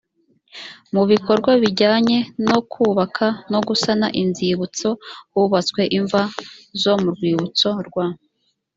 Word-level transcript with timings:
mu 0.93 1.03
bikorwa 1.11 1.51
bijyanye 1.61 2.17
no 2.47 2.57
kubaka 2.71 3.25
no 3.51 3.59
gusana 3.67 4.07
inzibutso 4.21 4.87
hubatswe 5.33 5.81
imva 5.97 6.21
zo 6.81 6.93
mu 7.01 7.09
rwibutso 7.15 7.69
rwa 7.87 8.05